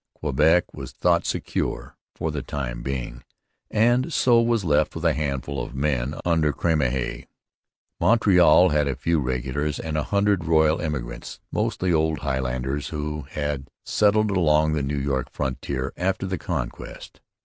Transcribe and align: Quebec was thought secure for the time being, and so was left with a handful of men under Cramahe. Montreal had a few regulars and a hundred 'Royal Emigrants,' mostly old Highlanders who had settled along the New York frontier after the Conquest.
Quebec 0.15 0.73
was 0.73 0.91
thought 0.93 1.27
secure 1.27 1.95
for 2.15 2.31
the 2.31 2.41
time 2.41 2.81
being, 2.81 3.23
and 3.69 4.11
so 4.11 4.41
was 4.41 4.65
left 4.65 4.95
with 4.95 5.05
a 5.05 5.13
handful 5.13 5.61
of 5.63 5.75
men 5.75 6.15
under 6.25 6.51
Cramahe. 6.51 7.27
Montreal 7.99 8.69
had 8.69 8.87
a 8.87 8.95
few 8.95 9.19
regulars 9.19 9.79
and 9.79 9.95
a 9.95 10.01
hundred 10.09 10.43
'Royal 10.45 10.81
Emigrants,' 10.81 11.39
mostly 11.51 11.93
old 11.93 12.17
Highlanders 12.17 12.87
who 12.87 13.27
had 13.29 13.67
settled 13.83 14.31
along 14.31 14.73
the 14.73 14.81
New 14.81 14.97
York 14.97 15.29
frontier 15.29 15.93
after 15.95 16.25
the 16.25 16.39
Conquest. 16.39 17.21